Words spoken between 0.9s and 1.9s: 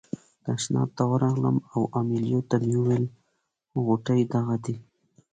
ته ورغلم او